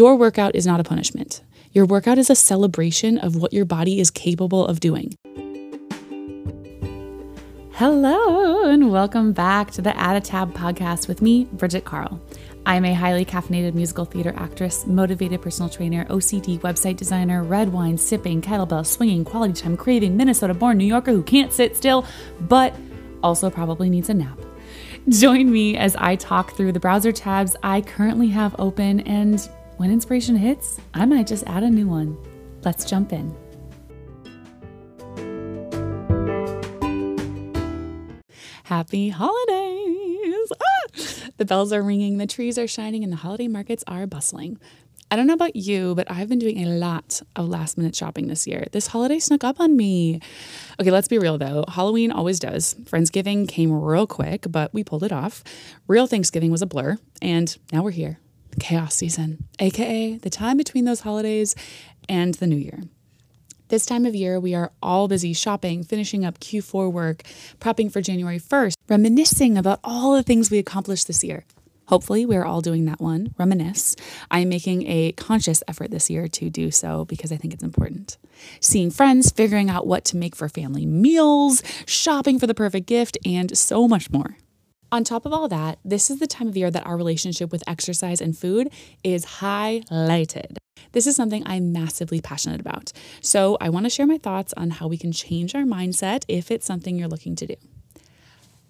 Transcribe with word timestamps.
Your 0.00 0.16
workout 0.16 0.56
is 0.56 0.66
not 0.66 0.80
a 0.80 0.82
punishment. 0.82 1.42
Your 1.72 1.84
workout 1.84 2.16
is 2.16 2.30
a 2.30 2.34
celebration 2.34 3.18
of 3.18 3.36
what 3.36 3.52
your 3.52 3.66
body 3.66 4.00
is 4.00 4.10
capable 4.10 4.64
of 4.64 4.80
doing. 4.80 5.14
Hello, 7.72 8.64
and 8.64 8.90
welcome 8.90 9.34
back 9.34 9.70
to 9.72 9.82
the 9.82 9.94
Add 9.94 10.16
a 10.16 10.20
Tab 10.22 10.54
podcast 10.54 11.06
with 11.06 11.20
me, 11.20 11.44
Bridgette 11.54 11.84
Karl. 11.84 12.18
I'm 12.64 12.86
a 12.86 12.94
highly 12.94 13.26
caffeinated 13.26 13.74
musical 13.74 14.06
theater 14.06 14.32
actress, 14.38 14.86
motivated 14.86 15.42
personal 15.42 15.68
trainer, 15.68 16.06
OCD 16.06 16.58
website 16.60 16.96
designer, 16.96 17.44
red 17.44 17.70
wine 17.70 17.98
sipping, 17.98 18.40
kettlebell 18.40 18.86
swinging, 18.86 19.26
quality 19.26 19.52
time 19.52 19.76
craving, 19.76 20.16
Minnesota 20.16 20.54
born 20.54 20.78
New 20.78 20.86
Yorker 20.86 21.12
who 21.12 21.22
can't 21.22 21.52
sit 21.52 21.76
still, 21.76 22.06
but 22.40 22.74
also 23.22 23.50
probably 23.50 23.90
needs 23.90 24.08
a 24.08 24.14
nap. 24.14 24.40
Join 25.10 25.52
me 25.52 25.76
as 25.76 25.94
I 25.96 26.16
talk 26.16 26.52
through 26.52 26.72
the 26.72 26.80
browser 26.80 27.12
tabs 27.12 27.54
I 27.62 27.82
currently 27.82 28.28
have 28.28 28.56
open, 28.58 29.00
and 29.00 29.46
when 29.80 29.90
inspiration 29.90 30.36
hits, 30.36 30.78
I 30.92 31.06
might 31.06 31.26
just 31.26 31.42
add 31.46 31.62
a 31.62 31.70
new 31.70 31.88
one. 31.88 32.14
Let's 32.66 32.84
jump 32.84 33.14
in. 33.14 33.34
Happy 38.64 39.08
holidays! 39.08 40.52
Ah! 40.52 41.30
The 41.38 41.46
bells 41.46 41.72
are 41.72 41.82
ringing, 41.82 42.18
the 42.18 42.26
trees 42.26 42.58
are 42.58 42.66
shining, 42.66 43.02
and 43.02 43.10
the 43.10 43.16
holiday 43.16 43.48
markets 43.48 43.82
are 43.86 44.06
bustling. 44.06 44.58
I 45.10 45.16
don't 45.16 45.26
know 45.26 45.32
about 45.32 45.56
you, 45.56 45.94
but 45.94 46.10
I've 46.10 46.28
been 46.28 46.38
doing 46.38 46.62
a 46.62 46.76
lot 46.76 47.22
of 47.34 47.48
last 47.48 47.78
minute 47.78 47.96
shopping 47.96 48.26
this 48.26 48.46
year. 48.46 48.66
This 48.72 48.88
holiday 48.88 49.18
snuck 49.18 49.44
up 49.44 49.60
on 49.60 49.78
me. 49.78 50.20
Okay, 50.78 50.90
let's 50.90 51.08
be 51.08 51.18
real 51.18 51.38
though. 51.38 51.64
Halloween 51.68 52.12
always 52.12 52.38
does. 52.38 52.74
Friendsgiving 52.84 53.48
came 53.48 53.72
real 53.72 54.06
quick, 54.06 54.44
but 54.50 54.74
we 54.74 54.84
pulled 54.84 55.04
it 55.04 55.10
off. 55.10 55.42
Real 55.88 56.06
Thanksgiving 56.06 56.50
was 56.50 56.60
a 56.60 56.66
blur, 56.66 56.98
and 57.22 57.56
now 57.72 57.82
we're 57.82 57.92
here. 57.92 58.18
Chaos 58.58 58.94
season, 58.94 59.44
aka 59.58 60.16
the 60.16 60.30
time 60.30 60.56
between 60.56 60.84
those 60.84 61.00
holidays 61.00 61.54
and 62.08 62.34
the 62.34 62.46
new 62.46 62.56
year. 62.56 62.82
This 63.68 63.86
time 63.86 64.04
of 64.04 64.16
year, 64.16 64.40
we 64.40 64.52
are 64.54 64.72
all 64.82 65.06
busy 65.06 65.32
shopping, 65.32 65.84
finishing 65.84 66.24
up 66.24 66.40
Q4 66.40 66.92
work, 66.92 67.22
prepping 67.60 67.92
for 67.92 68.00
January 68.00 68.40
1st, 68.40 68.74
reminiscing 68.88 69.56
about 69.56 69.78
all 69.84 70.16
the 70.16 70.24
things 70.24 70.50
we 70.50 70.58
accomplished 70.58 71.06
this 71.06 71.22
year. 71.22 71.44
Hopefully, 71.86 72.26
we're 72.26 72.44
all 72.44 72.60
doing 72.60 72.84
that 72.86 73.00
one, 73.00 73.34
reminisce. 73.38 73.94
I'm 74.30 74.48
making 74.48 74.88
a 74.88 75.12
conscious 75.12 75.62
effort 75.68 75.90
this 75.92 76.10
year 76.10 76.26
to 76.28 76.50
do 76.50 76.70
so 76.70 77.04
because 77.04 77.30
I 77.30 77.36
think 77.36 77.54
it's 77.54 77.62
important. 77.62 78.18
Seeing 78.60 78.90
friends, 78.90 79.30
figuring 79.30 79.70
out 79.70 79.86
what 79.86 80.04
to 80.06 80.16
make 80.16 80.34
for 80.34 80.48
family 80.48 80.86
meals, 80.86 81.62
shopping 81.86 82.38
for 82.38 82.46
the 82.46 82.54
perfect 82.54 82.86
gift, 82.86 83.18
and 83.24 83.56
so 83.56 83.86
much 83.86 84.10
more. 84.10 84.36
On 84.92 85.04
top 85.04 85.24
of 85.24 85.32
all 85.32 85.46
that, 85.48 85.78
this 85.84 86.10
is 86.10 86.18
the 86.18 86.26
time 86.26 86.48
of 86.48 86.56
year 86.56 86.70
that 86.70 86.84
our 86.84 86.96
relationship 86.96 87.52
with 87.52 87.62
exercise 87.66 88.20
and 88.20 88.36
food 88.36 88.70
is 89.04 89.24
highlighted. 89.24 90.56
This 90.92 91.06
is 91.06 91.14
something 91.14 91.44
I'm 91.46 91.72
massively 91.72 92.20
passionate 92.20 92.60
about. 92.60 92.92
So 93.20 93.56
I 93.60 93.68
want 93.68 93.86
to 93.86 93.90
share 93.90 94.06
my 94.06 94.18
thoughts 94.18 94.52
on 94.56 94.70
how 94.70 94.88
we 94.88 94.98
can 94.98 95.12
change 95.12 95.54
our 95.54 95.62
mindset 95.62 96.24
if 96.26 96.50
it's 96.50 96.66
something 96.66 96.98
you're 96.98 97.08
looking 97.08 97.36
to 97.36 97.46
do. 97.46 97.54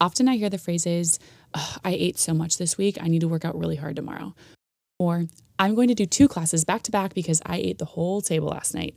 Often 0.00 0.28
I 0.28 0.36
hear 0.36 0.50
the 0.50 0.58
phrases, 0.58 1.18
I 1.52 1.90
ate 1.90 2.18
so 2.18 2.32
much 2.32 2.58
this 2.58 2.78
week, 2.78 2.96
I 3.00 3.08
need 3.08 3.20
to 3.20 3.28
work 3.28 3.44
out 3.44 3.58
really 3.58 3.76
hard 3.76 3.96
tomorrow. 3.96 4.34
Or 5.00 5.26
I'm 5.58 5.74
going 5.74 5.88
to 5.88 5.94
do 5.94 6.06
two 6.06 6.28
classes 6.28 6.64
back 6.64 6.82
to 6.82 6.92
back 6.92 7.14
because 7.14 7.42
I 7.44 7.56
ate 7.56 7.78
the 7.78 7.84
whole 7.84 8.20
table 8.20 8.48
last 8.48 8.74
night. 8.74 8.94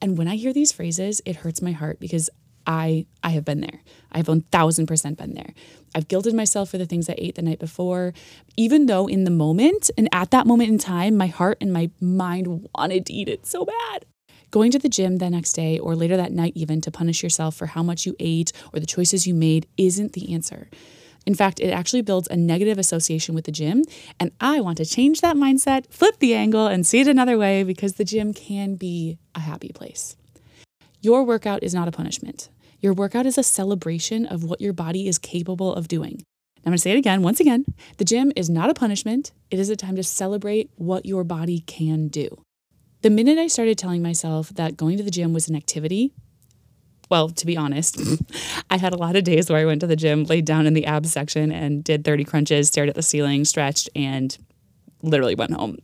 And 0.00 0.18
when 0.18 0.26
I 0.26 0.36
hear 0.36 0.52
these 0.52 0.72
phrases, 0.72 1.22
it 1.24 1.36
hurts 1.36 1.62
my 1.62 1.72
heart 1.72 2.00
because 2.00 2.28
I 2.66 3.06
I 3.22 3.30
have 3.30 3.44
been 3.44 3.60
there. 3.60 3.80
I 4.12 4.18
have 4.18 4.26
1000% 4.26 5.16
been 5.16 5.34
there. 5.34 5.52
I've 5.94 6.08
guilted 6.08 6.34
myself 6.34 6.70
for 6.70 6.78
the 6.78 6.86
things 6.86 7.08
I 7.08 7.14
ate 7.18 7.34
the 7.34 7.42
night 7.42 7.58
before, 7.58 8.14
even 8.56 8.86
though 8.86 9.06
in 9.06 9.24
the 9.24 9.30
moment 9.30 9.90
and 9.96 10.08
at 10.12 10.30
that 10.30 10.46
moment 10.46 10.70
in 10.70 10.78
time, 10.78 11.16
my 11.16 11.26
heart 11.26 11.58
and 11.60 11.72
my 11.72 11.90
mind 12.00 12.68
wanted 12.74 13.06
to 13.06 13.12
eat 13.12 13.28
it 13.28 13.46
so 13.46 13.64
bad. 13.64 14.04
Going 14.50 14.70
to 14.70 14.78
the 14.78 14.88
gym 14.88 15.18
the 15.18 15.28
next 15.28 15.52
day 15.52 15.78
or 15.78 15.94
later 15.96 16.16
that 16.16 16.32
night, 16.32 16.52
even 16.54 16.80
to 16.82 16.90
punish 16.90 17.22
yourself 17.22 17.56
for 17.56 17.66
how 17.66 17.82
much 17.82 18.06
you 18.06 18.14
ate 18.20 18.52
or 18.72 18.80
the 18.80 18.86
choices 18.86 19.26
you 19.26 19.34
made, 19.34 19.66
isn't 19.76 20.12
the 20.12 20.32
answer. 20.32 20.68
In 21.26 21.34
fact, 21.34 21.58
it 21.58 21.70
actually 21.70 22.02
builds 22.02 22.28
a 22.28 22.36
negative 22.36 22.78
association 22.78 23.34
with 23.34 23.44
the 23.44 23.52
gym. 23.52 23.82
And 24.20 24.30
I 24.40 24.60
want 24.60 24.78
to 24.78 24.86
change 24.86 25.20
that 25.20 25.36
mindset, 25.36 25.90
flip 25.90 26.18
the 26.20 26.34
angle, 26.34 26.68
and 26.68 26.86
see 26.86 27.00
it 27.00 27.08
another 27.08 27.36
way 27.36 27.64
because 27.64 27.94
the 27.94 28.04
gym 28.04 28.32
can 28.32 28.76
be 28.76 29.18
a 29.34 29.40
happy 29.40 29.72
place. 29.74 30.16
Your 31.00 31.24
workout 31.24 31.62
is 31.62 31.74
not 31.74 31.88
a 31.88 31.92
punishment. 31.92 32.48
Your 32.80 32.92
workout 32.92 33.26
is 33.26 33.38
a 33.38 33.42
celebration 33.42 34.26
of 34.26 34.44
what 34.44 34.60
your 34.60 34.72
body 34.72 35.08
is 35.08 35.18
capable 35.18 35.74
of 35.74 35.88
doing. 35.88 36.22
I'm 36.58 36.70
going 36.70 36.76
to 36.76 36.82
say 36.82 36.92
it 36.92 36.98
again, 36.98 37.22
once 37.22 37.40
again. 37.40 37.64
The 37.98 38.04
gym 38.04 38.32
is 38.34 38.50
not 38.50 38.70
a 38.70 38.74
punishment, 38.74 39.32
it 39.50 39.58
is 39.58 39.70
a 39.70 39.76
time 39.76 39.96
to 39.96 40.02
celebrate 40.02 40.70
what 40.74 41.06
your 41.06 41.24
body 41.24 41.60
can 41.60 42.08
do. 42.08 42.42
The 43.02 43.10
minute 43.10 43.38
I 43.38 43.46
started 43.46 43.78
telling 43.78 44.02
myself 44.02 44.48
that 44.50 44.76
going 44.76 44.96
to 44.96 45.04
the 45.04 45.10
gym 45.10 45.32
was 45.32 45.48
an 45.48 45.54
activity, 45.54 46.12
well, 47.08 47.28
to 47.28 47.46
be 47.46 47.56
honest, 47.56 48.00
I 48.70 48.78
had 48.78 48.92
a 48.92 48.96
lot 48.96 49.16
of 49.16 49.24
days 49.24 49.48
where 49.48 49.60
I 49.60 49.64
went 49.64 49.80
to 49.82 49.86
the 49.86 49.96
gym, 49.96 50.24
laid 50.24 50.44
down 50.44 50.66
in 50.66 50.74
the 50.74 50.86
abs 50.86 51.12
section, 51.12 51.52
and 51.52 51.84
did 51.84 52.04
30 52.04 52.24
crunches, 52.24 52.68
stared 52.68 52.88
at 52.88 52.96
the 52.96 53.02
ceiling, 53.02 53.44
stretched, 53.44 53.88
and 53.94 54.36
literally 55.02 55.36
went 55.36 55.52
home. 55.52 55.78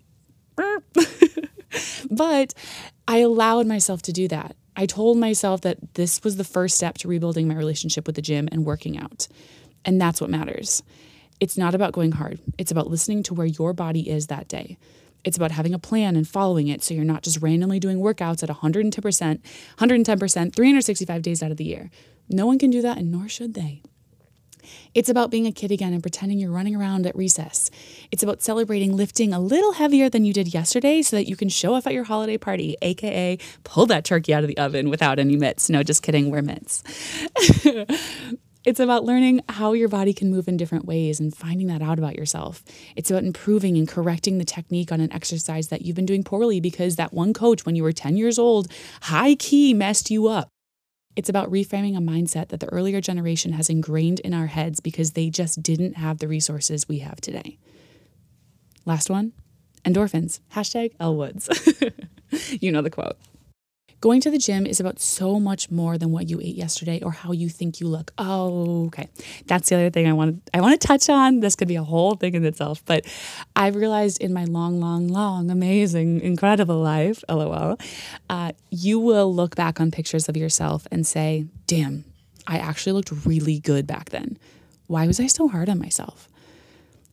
but 2.11 2.55
I 3.07 3.19
allowed 3.19 3.67
myself 3.67 4.03
to 4.03 4.13
do 4.13 4.29
that. 4.29 4.57
I 4.77 4.87
told 4.87 5.19
myself 5.19 5.61
that 5.63 5.95
this 5.95 6.23
was 6.25 6.37
the 6.37 6.45
first 6.45 6.77
step 6.77 6.99
to 6.99 7.09
rebuilding 7.09 7.47
my 7.47 7.55
relationship 7.55 8.07
with 8.07 8.17
the 8.17 8.23
gym 8.23 8.49
and 8.51 8.65
working 8.65 8.99
out. 8.99 9.29
And 9.85 10.01
that's 10.01 10.21
what 10.21 10.31
matters. 10.31 10.83
It's 11.41 11.59
not 11.59 11.75
about 11.75 11.93
going 11.93 12.13
hard, 12.13 12.39
it's 12.57 12.71
about 12.71 12.89
listening 12.89 13.23
to 13.25 13.35
where 13.35 13.47
your 13.47 13.73
body 13.73 14.09
is 14.09 14.29
that 14.29 14.49
day. 14.49 14.79
It's 15.25 15.37
about 15.37 15.53
having 15.53 15.73
a 15.75 15.79
plan 15.79 16.17
and 16.17 16.27
following 16.27 16.69
it 16.69 16.83
so 16.83 16.95
you're 16.95 17.05
not 17.05 17.23
just 17.23 17.41
randomly 17.41 17.79
doing 17.79 17.99
workouts 17.99 18.43
at 18.43 18.49
110%, 18.49 18.91
110%, 19.79 20.55
365 20.55 21.23
days 21.23 21.43
out 21.43 21.51
of 21.53 21.57
the 21.57 21.65
year. 21.65 21.91
No 22.29 22.47
one 22.47 22.59
can 22.59 22.71
do 22.71 22.83
that, 22.83 22.99
and 22.99 23.13
nor 23.13 23.29
should 23.29 23.55
they. 23.55 23.83
It's 24.95 25.09
about 25.09 25.31
being 25.31 25.47
a 25.47 25.53
kid 25.53 25.71
again 25.71 25.93
and 25.93 26.03
pretending 26.03 26.39
you're 26.39 26.51
running 26.51 26.77
around 26.77 27.07
at 27.07 27.17
recess. 27.17 27.71
It's 28.11 28.23
about 28.23 28.43
celebrating 28.43 28.97
lifting 28.97 29.33
a 29.33 29.41
little 29.41 29.73
heavier 29.73 30.09
than 30.09 30.25
you 30.25 30.33
did 30.33 30.53
yesterday 30.53 31.03
so 31.03 31.17
that 31.17 31.29
you 31.29 31.37
can 31.37 31.49
show 31.49 31.75
off 31.75 31.87
at 31.87 31.93
your 31.93 32.05
holiday 32.05 32.39
party, 32.39 32.77
aka 32.83 33.39
pull 33.65 33.87
that 33.87 34.05
turkey 34.05 34.35
out 34.35 34.45
of 34.45 34.49
the 34.49 34.59
oven 34.59 34.91
without 34.91 35.19
any 35.19 35.37
mitts. 35.37 35.71
No, 35.71 35.83
just 35.83 36.03
kidding, 36.03 36.31
wear 36.31 36.43
mitts. 36.43 36.83
It's 38.65 38.79
about 38.79 39.05
learning 39.05 39.41
how 39.49 39.73
your 39.73 39.89
body 39.89 40.13
can 40.13 40.31
move 40.31 40.47
in 40.47 40.57
different 40.57 40.85
ways 40.85 41.19
and 41.19 41.35
finding 41.35 41.67
that 41.67 41.83
out 41.83 41.99
about 41.99 42.15
yourself. 42.15 42.63
It's 42.95 43.11
about 43.11 43.25
improving 43.25 43.77
and 43.77 43.89
correcting 43.89 44.39
the 44.39 44.45
technique 44.45 44.93
on 44.93 45.01
an 45.01 45.13
exercise 45.13 45.67
that 45.69 45.83
you've 45.83 45.97
been 45.97 46.07
doing 46.07 46.23
poorly 46.23 46.61
because 46.61 46.95
that 46.95 47.13
one 47.13 47.33
coach, 47.33 47.67
when 47.67 47.75
you 47.75 47.83
were 47.83 47.93
10 47.93 48.17
years 48.17 48.39
old, 48.39 48.71
high 49.03 49.35
key 49.35 49.75
messed 49.75 50.13
you 50.13 50.29
up. 50.29 50.52
It's 51.15 51.29
about 51.29 51.51
reframing 51.51 51.97
a 51.97 52.01
mindset 52.01 52.49
that 52.49 52.61
the 52.61 52.69
earlier 52.69 53.01
generation 53.01 53.53
has 53.53 53.69
ingrained 53.69 54.21
in 54.21 54.33
our 54.33 54.47
heads 54.47 54.81
because 54.81 55.13
they 55.13 55.29
just 55.29 55.63
didn't 55.63 55.95
have 55.95 56.19
the 56.19 56.29
resources 56.29 56.89
we 56.89 57.01
have 57.01 57.21
today. 57.21 57.59
Last 58.87 59.11
one 59.11 59.33
endorphins. 59.85 60.41
Hashtag 60.55 60.93
Elle 61.01 61.17
Woods. 61.17 61.49
you 62.61 62.73
know 62.73 62.83
the 62.83 62.91
quote. 62.91 63.19
Going 64.03 64.21
to 64.23 64.33
the 64.33 64.39
gym 64.39 64.67
is 64.67 64.81
about 64.81 64.99
so 64.99 65.39
much 65.39 65.71
more 65.71 65.97
than 65.97 66.11
what 66.11 66.29
you 66.29 66.41
ate 66.41 66.57
yesterday 66.57 67.01
or 67.03 67.13
how 67.13 67.31
you 67.31 67.49
think 67.49 67.79
you 67.79 67.87
look. 67.87 68.13
Oh, 68.19 68.87
okay. 68.87 69.09
That's 69.47 69.69
the 69.69 69.77
other 69.77 69.91
thing 69.91 70.09
I 70.09 70.13
want 70.13 70.43
I 70.53 70.61
want 70.61 70.79
to 70.79 70.85
touch 70.85 71.09
on. 71.09 71.39
This 71.39 71.55
could 71.55 71.69
be 71.69 71.77
a 71.77 71.85
whole 71.85 72.17
thing 72.17 72.35
in 72.35 72.45
itself, 72.45 72.85
but 72.85 73.07
I've 73.55 73.77
realized 73.77 74.21
in 74.21 74.33
my 74.33 74.45
long, 74.45 74.81
long, 74.81 75.07
long, 75.07 75.53
amazing, 75.53 76.21
incredible 76.21 76.83
life, 76.83 77.23
lol, 77.29 77.79
uh, 78.29 78.51
you 78.71 78.99
will 78.99 79.33
look 79.33 79.55
back 79.55 79.81
on 79.81 79.93
pictures 79.93 80.29
of 80.29 80.37
yourself 80.37 80.85
and 80.91 81.07
say, 81.07 81.47
damn, 81.69 82.05
I 82.49 82.59
actually 82.59 82.95
looked 82.95 83.13
really 83.25 83.61
good 83.61 83.87
back 83.87 84.11
then. 84.11 84.37
Why 84.89 85.07
was 85.07 85.21
I 85.21 85.29
so 85.29 85.47
hard 85.47 85.69
on 85.69 85.79
myself? 85.79 86.29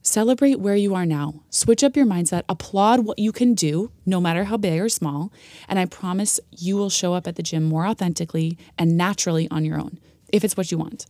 Celebrate 0.02 0.60
where 0.60 0.76
you 0.76 0.96
are 0.96 1.06
now. 1.06 1.44
Switch 1.50 1.84
up 1.84 1.96
your 1.96 2.06
mindset. 2.06 2.44
Applaud 2.48 3.06
what 3.06 3.20
you 3.20 3.32
can 3.32 3.54
do, 3.54 3.92
no 4.06 4.22
matter 4.22 4.46
how 4.46 4.58
big 4.58 4.80
or 4.80 4.90
small. 4.90 5.32
And 5.68 5.78
I 5.78 5.86
promise 5.86 6.40
you 6.52 6.78
will 6.78 6.90
show 6.90 7.14
up 7.14 7.28
at 7.28 7.36
the 7.36 7.44
gym 7.44 7.64
more 7.64 7.86
authentically 7.86 8.58
and 8.78 8.98
naturally 8.98 9.48
on 9.52 9.66
your 9.66 9.80
own, 9.80 10.00
if 10.32 10.44
it's 10.44 10.56
what 10.56 10.72
you 10.72 10.78
want. 10.78 11.06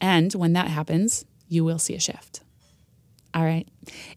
And 0.00 0.32
when 0.34 0.54
that 0.54 0.68
happens, 0.68 1.24
you 1.48 1.64
will 1.64 1.78
see 1.78 1.94
a 1.94 2.00
shift. 2.00 2.40
All 3.36 3.44
right. 3.44 3.68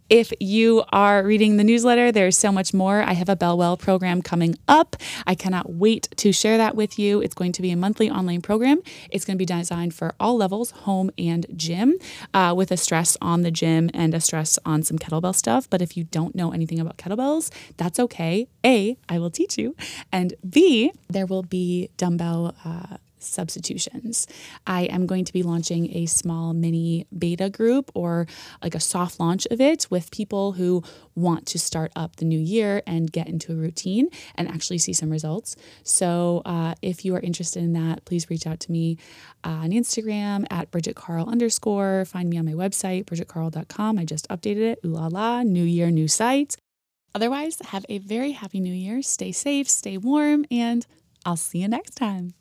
If 0.10 0.32
you 0.40 0.86
are 0.94 1.26
reading 1.26 1.58
the 1.58 1.64
newsletter, 1.66 2.10
there's 2.10 2.38
so 2.38 2.54
much 2.54 2.74
more. 2.74 3.02
I 3.02 3.12
have 3.12 3.28
a 3.28 3.36
Bellwell 3.36 3.78
program 3.78 4.22
coming 4.22 4.56
up. 4.70 4.96
I 5.28 5.36
cannot 5.36 5.74
wait 5.74 6.08
to 6.16 6.32
share 6.32 6.56
that 6.56 6.74
with 6.74 6.98
you. 6.98 7.20
It's 7.20 7.36
going 7.36 7.52
to 7.52 7.62
be 7.62 7.70
a 7.72 7.76
monthly 7.76 8.10
online 8.10 8.42
program. 8.42 8.82
It's 9.10 9.26
going 9.26 9.36
to 9.36 9.38
be 9.38 9.46
designed 9.46 9.94
for 9.94 10.16
all 10.22 10.38
levels, 10.38 10.72
home 10.72 11.12
and 11.18 11.46
gym, 11.54 11.96
uh, 12.34 12.54
with 12.56 12.72
a 12.72 12.78
stress 12.78 13.18
on 13.20 13.42
the 13.42 13.52
gym 13.52 13.90
and 13.94 14.14
a 14.14 14.22
stress 14.22 14.58
on 14.66 14.84
some 14.84 14.98
kettlebell 14.98 15.36
stuff. 15.36 15.70
But 15.70 15.82
if 15.82 15.98
you 15.98 16.06
don't 16.06 16.34
know 16.34 16.54
anything 16.54 16.80
about 16.80 16.96
kettlebells, 16.96 17.52
that's 17.76 18.00
okay. 18.00 18.48
A, 18.66 18.96
I 19.10 19.20
will 19.20 19.32
teach 19.32 19.58
you. 19.58 19.76
And 20.14 20.34
B, 20.50 20.94
there 21.10 21.26
will 21.26 21.44
be 21.44 21.90
dumbbell. 21.98 22.56
Uh, 22.64 22.96
substitutions. 23.20 24.28
I 24.68 24.84
am 24.84 25.06
going 25.06 25.26
to 25.26 25.34
be 25.34 25.44
launching 25.44 25.96
a 25.96 26.06
small 26.06 26.54
mini 26.54 27.08
beta 27.18 27.50
group 27.50 27.92
or 27.94 28.28
like 28.62 28.76
a 28.76 28.80
soft 28.80 29.20
launch 29.20 29.48
of 29.50 29.60
it 29.60 29.88
with 29.90 30.12
people 30.12 30.54
who 30.54 30.84
want 31.16 31.46
to 31.48 31.60
start 31.60 31.92
up 31.96 32.18
the 32.18 32.26
new 32.26 32.40
year 32.40 32.82
and 32.86 33.12
get 33.12 33.28
into 33.28 33.52
a 33.52 33.56
routine 33.56 34.10
and 34.36 34.48
actually 34.48 34.78
see 34.78 34.94
some 34.94 35.10
results. 35.10 35.56
So 35.84 36.42
uh, 36.46 36.76
if 36.82 37.04
you 37.04 37.16
are 37.16 37.20
interested 37.20 37.64
in 37.64 37.74
that, 37.74 38.06
please 38.06 38.30
reach 38.30 38.46
out 38.46 38.60
to 38.62 38.72
me 38.72 38.98
uh, 39.44 39.50
on 39.50 39.72
Instagram 39.72 40.46
at 40.52 40.72
Bridgette 40.72 40.96
Karl 40.96 41.28
underscore. 41.28 42.06
Find 42.06 42.30
me 42.30 42.38
on 42.38 42.46
my 42.46 42.54
website, 42.54 43.06
bridgettekarl.com. 43.06 43.98
I 43.98 44.06
just 44.06 44.28
updated 44.30 44.72
it. 44.72 44.80
Ooh 44.86 45.00
la 45.00 45.08
la, 45.08 45.44
new 45.44 45.64
year, 45.64 45.90
new 45.90 46.08
site. 46.08 46.56
Otherwise, 47.16 47.60
have 47.70 47.86
a 47.90 47.98
very 47.98 48.34
happy 48.34 48.60
new 48.60 48.74
year. 48.74 49.02
Stay 49.02 49.32
safe, 49.32 49.70
stay 49.70 49.98
warm, 49.98 50.46
and 50.52 50.86
I'll 51.26 51.38
see 51.38 51.60
you 51.60 51.68
next 51.68 51.96
time. 51.96 52.34